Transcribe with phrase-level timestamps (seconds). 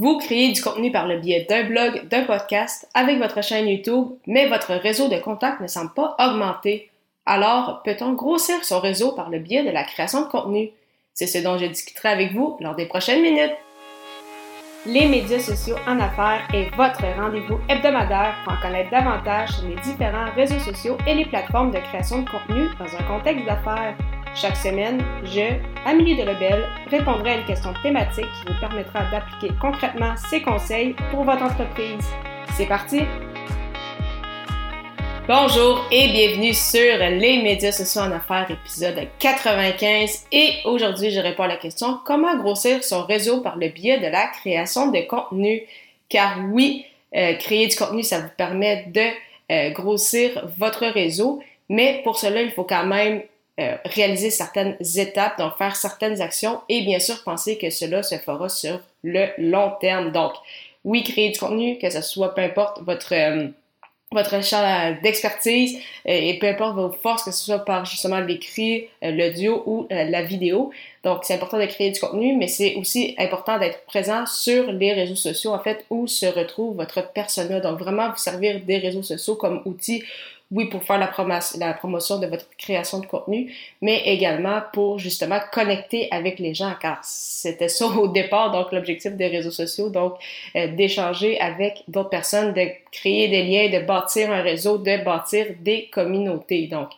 [0.00, 4.10] Vous créez du contenu par le biais d'un blog, d'un podcast, avec votre chaîne YouTube,
[4.28, 6.88] mais votre réseau de contacts ne semble pas augmenter.
[7.26, 10.70] Alors, peut-on grossir son réseau par le biais de la création de contenu?
[11.14, 13.56] C'est ce dont je discuterai avec vous lors des prochaines minutes.
[14.86, 19.80] Les médias sociaux en affaires est votre rendez-vous hebdomadaire pour en connaître davantage sur les
[19.80, 23.96] différents réseaux sociaux et les plateformes de création de contenu dans un contexte d'affaires.
[24.34, 30.14] Chaque semaine, je, Amélie Delebel, répondrai à une question thématique qui vous permettra d'appliquer concrètement
[30.30, 32.04] ces conseils pour votre entreprise.
[32.56, 33.02] C'est parti!
[35.26, 40.26] Bonjour et bienvenue sur les médias sociaux en affaires, épisode 95.
[40.32, 44.06] Et aujourd'hui, je réponds à la question comment grossir son réseau par le biais de
[44.06, 45.62] la création de contenu?
[46.08, 49.02] Car oui, euh, créer du contenu, ça vous permet de
[49.52, 53.22] euh, grossir votre réseau, mais pour cela, il faut quand même
[53.58, 58.14] euh, réaliser certaines étapes, donc faire certaines actions et bien sûr penser que cela se
[58.14, 60.12] fera sur le long terme.
[60.12, 60.32] Donc,
[60.84, 63.48] oui, créer du contenu, que ce soit peu importe votre euh,
[64.12, 64.62] votre champ
[65.02, 69.86] d'expertise euh, et peu importe vos forces, que ce soit par justement l'écrit, l'audio ou
[69.90, 70.70] la vidéo.
[71.02, 74.92] Donc, c'est important de créer du contenu, mais c'est aussi important d'être présent sur les
[74.92, 77.60] réseaux sociaux, en fait, où se retrouve votre persona.
[77.60, 80.04] Donc, vraiment vous servir des réseaux sociaux comme outil
[80.50, 81.10] oui, pour faire la,
[81.58, 86.72] la, promotion de votre création de contenu, mais également pour justement connecter avec les gens,
[86.80, 90.14] car c'était ça au départ, donc l'objectif des réseaux sociaux, donc
[90.56, 95.46] euh, d'échanger avec d'autres personnes, de créer des liens, de bâtir un réseau, de bâtir
[95.60, 96.66] des communautés.
[96.66, 96.88] Donc,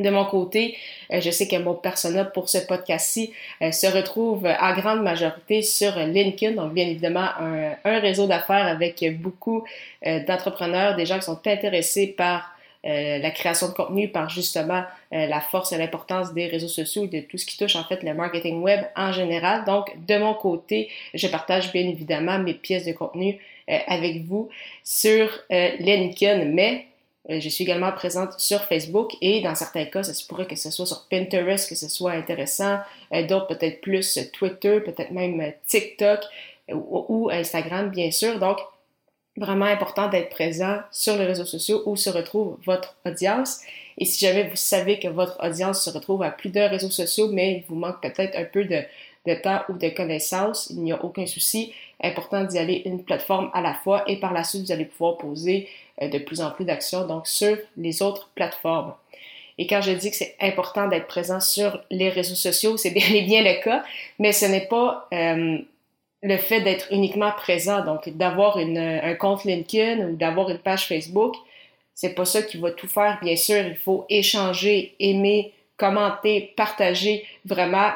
[0.00, 0.76] de mon côté,
[1.12, 5.62] euh, je sais que mon personnel pour ce podcast-ci euh, se retrouve en grande majorité
[5.62, 9.64] sur LinkedIn, donc bien évidemment un, réseau d'affaires avec beaucoup
[10.06, 15.42] euh, d'entrepreneurs, des gens qui sont intéressés par la création de contenu, par justement la
[15.42, 18.14] force et l'importance des réseaux sociaux et de tout ce qui touche en fait le
[18.14, 19.66] marketing web en général.
[19.66, 23.36] Donc de mon côté, je partage bien évidemment mes pièces de contenu
[23.68, 24.48] avec vous
[24.82, 26.86] sur LinkedIn, mais
[27.28, 30.70] je suis également présente sur Facebook et dans certains cas, ça se pourrait que ce
[30.70, 32.78] soit sur Pinterest, que ce soit intéressant,
[33.12, 36.20] euh, d'autres peut-être plus Twitter, peut-être même TikTok
[36.70, 38.38] euh, ou, Instagram, bien sûr.
[38.38, 38.58] Donc,
[39.36, 43.60] vraiment important d'être présent sur les réseaux sociaux où se retrouve votre audience.
[43.98, 47.28] Et si jamais vous savez que votre audience se retrouve à plus de réseaux sociaux,
[47.30, 48.82] mais il vous manque peut-être un peu de,
[49.26, 51.72] de temps ou de connaissances, il n'y a aucun souci.
[52.02, 55.18] Important d'y aller une plateforme à la fois et par la suite, vous allez pouvoir
[55.18, 55.68] poser
[56.00, 58.94] euh, de plus en plus d'actions donc sur les autres plateformes.
[59.58, 63.22] Et quand je dis que c'est important d'être présent sur les réseaux sociaux, c'est bien
[63.26, 63.84] bien le cas,
[64.18, 65.58] mais ce n'est pas euh,
[66.22, 71.34] le fait d'être uniquement présent, donc d'avoir un compte LinkedIn ou d'avoir une page Facebook,
[71.94, 73.18] c'est pas ça qui va tout faire.
[73.20, 77.90] Bien sûr, il faut échanger, aimer, commenter, partager, vraiment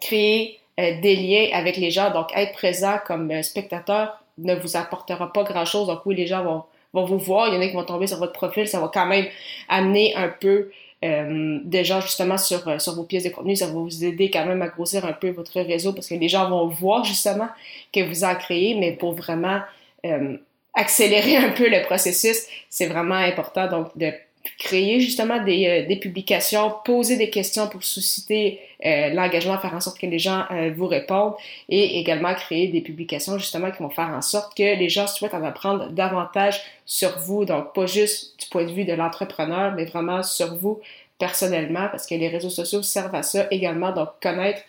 [0.00, 2.10] créer des liens avec les gens.
[2.10, 5.86] Donc, être présent comme spectateur ne vous apportera pas grand-chose.
[5.86, 8.06] Donc, oui, les gens vont vont vous voir, il y en a qui vont tomber
[8.06, 9.26] sur votre profil, ça va quand même
[9.68, 10.70] amener un peu
[11.04, 14.30] euh, de gens justement sur, euh, sur vos pièces de contenu, ça va vous aider
[14.30, 17.48] quand même à grossir un peu votre réseau parce que les gens vont voir justement
[17.92, 19.60] que vous en créez, mais pour vraiment
[20.04, 20.36] euh,
[20.74, 24.12] accélérer un peu le processus, c'est vraiment important donc de
[24.58, 29.80] créer justement des, euh, des, publications, poser des questions pour susciter euh, l'engagement, faire en
[29.80, 31.34] sorte que les gens euh, vous répondent
[31.68, 35.34] et également créer des publications justement qui vont faire en sorte que les gens souhaitent
[35.34, 39.84] en apprendre davantage sur vous, donc pas juste du point de vue de l'entrepreneur, mais
[39.84, 40.80] vraiment sur vous
[41.18, 44.62] personnellement, parce que les réseaux sociaux servent à ça également, donc connaître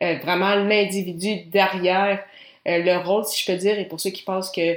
[0.00, 2.20] vraiment l'individu derrière
[2.66, 4.76] le rôle, si je peux dire, et pour ceux qui pensent que euh,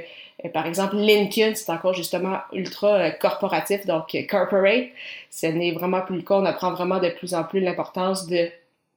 [0.52, 4.86] par exemple, LinkedIn, c'est encore justement ultra euh, corporatif, donc euh, corporate.
[5.30, 6.34] Ce n'est vraiment plus le cas.
[6.34, 8.48] On apprend vraiment de plus en plus l'importance de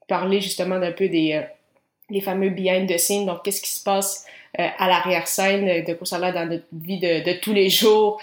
[0.08, 1.42] parler justement d'un peu des
[2.10, 4.26] les fameux behind the scenes, donc qu'est-ce qui se passe
[4.58, 8.20] à l'arrière-scène, de quoi ça a dans notre vie de, de tous les jours,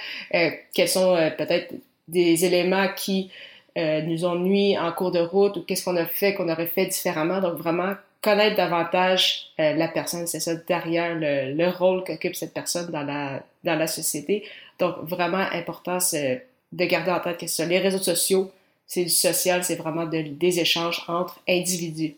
[0.75, 1.73] quels sont peut-être
[2.07, 3.31] des éléments qui
[3.77, 6.85] nous ont nuit en cours de route ou qu'est-ce qu'on a fait qu'on aurait fait
[6.85, 7.41] différemment.
[7.41, 12.53] Donc vraiment connaître davantage euh, la personne, c'est ça, derrière le, le rôle qu'occupe cette
[12.53, 14.45] personne dans la, dans la société.
[14.79, 18.51] Donc, vraiment important de garder en tête que ça, les réseaux sociaux,
[18.87, 22.17] c'est du social, c'est vraiment de, des échanges entre individus.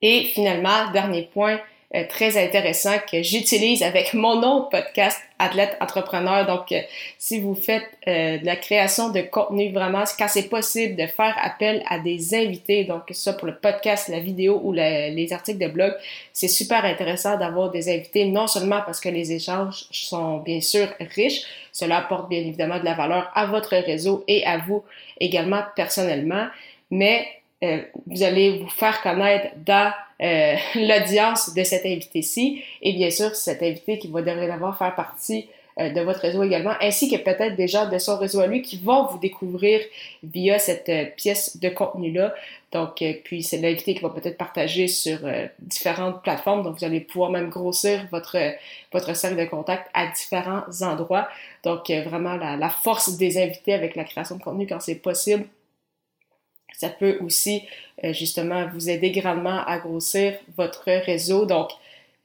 [0.00, 1.60] Et finalement, dernier point,
[1.94, 6.46] euh, très intéressant que j'utilise avec mon autre podcast Athlète Entrepreneur.
[6.46, 6.80] Donc, euh,
[7.18, 11.36] si vous faites euh, de la création de contenu vraiment, quand c'est possible de faire
[11.42, 15.68] appel à des invités, donc ça pour le podcast, la vidéo ou les articles de
[15.70, 15.92] blog,
[16.32, 20.88] c'est super intéressant d'avoir des invités, non seulement parce que les échanges sont bien sûr
[21.14, 21.42] riches,
[21.72, 24.82] cela apporte bien évidemment de la valeur à votre réseau et à vous
[25.20, 26.46] également personnellement,
[26.90, 27.26] mais
[27.62, 29.92] euh, vous allez vous faire connaître dans
[30.22, 35.46] euh, l'audience de cet invité-ci et bien sûr cet invité qui va dorénavant faire partie
[35.80, 38.60] euh, de votre réseau également, ainsi que peut-être des gens de son réseau à lui
[38.60, 39.80] qui vont vous découvrir
[40.22, 42.34] via cette euh, pièce de contenu-là.
[42.72, 45.20] Donc, euh, puis c'est l'invité qui va peut-être partager sur
[45.60, 48.36] différentes plateformes, donc vous allez pouvoir même grossir votre,
[48.92, 51.26] votre cercle de contact à différents endroits.
[51.64, 55.46] Donc, vraiment la, la force des invités avec la création de contenu quand c'est possible,
[56.82, 57.62] ça peut aussi
[58.02, 61.46] justement vous aider grandement à grossir votre réseau.
[61.46, 61.70] Donc,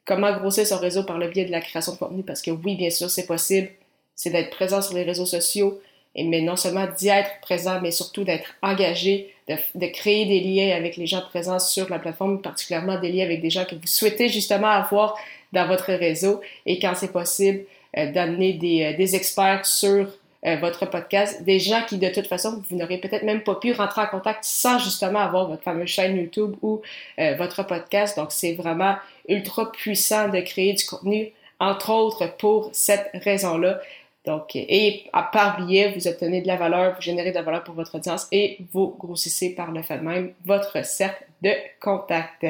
[0.08, 2.76] comment grossir son réseau par le biais de la création de contenu, parce que oui,
[2.76, 3.70] bien sûr, c'est possible,
[4.16, 5.80] c'est d'être présent sur les réseaux sociaux,
[6.16, 10.98] mais non seulement d'y être présent, mais surtout d'être engagé, de, créer des liens avec
[10.98, 14.30] les gens présents sur la plateforme, particulièrement des liens avec des gens que vous souhaitez
[14.30, 15.16] justement avoir
[15.54, 17.66] dans votre réseau, et quand c'est possible,
[17.98, 20.10] euh, d'amener des, euh, des experts sur
[20.46, 23.74] euh, votre podcast, des gens qui de toute façon vous n'aurez peut-être même pas pu
[23.74, 26.82] rentrer en contact sans justement avoir votre fameuse chaîne YouTube ou
[27.20, 28.18] euh, votre podcast.
[28.18, 28.96] Donc c'est vraiment
[29.28, 33.80] ultra puissant de créer du contenu, entre autres pour cette raison-là.
[34.26, 37.64] Donc, et à part biais, vous obtenez de la valeur, vous générez de la valeur
[37.64, 42.46] pour votre audience et vous grossissez par le fait même votre cercle de contact.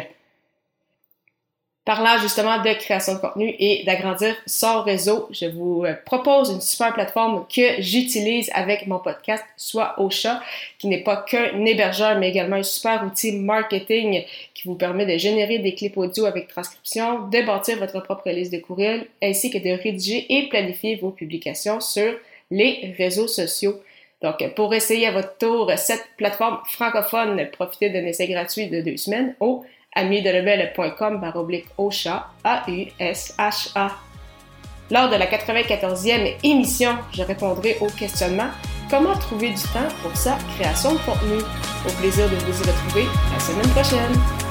[1.88, 6.60] Parlant justement de création de contenu et d'agrandir son réseau, je vous euh, propose une
[6.60, 10.42] super plateforme que j'utilise avec mon podcast, soit Ocha,
[10.80, 15.18] qui n'est pas qu'un hébergeur, mais également un super outil marketing qui vous permet de
[15.18, 19.58] générer des clips audio avec transcription, de bâtir votre propre liste de courriels, ainsi que
[19.58, 22.14] de rédiger et planifier vos publications sur
[22.52, 23.80] les réseaux sociaux.
[24.22, 28.98] Donc, pour essayer à votre tour cette plateforme francophone, profitez d'un essai gratuit de deux
[28.98, 29.64] semaines au
[34.90, 38.50] Lors de la 94e émission, je répondrai au questionnement
[38.90, 41.42] Comment trouver du temps pour sa création de contenu?
[41.86, 44.47] Au plaisir de vous y retrouver la semaine prochaine.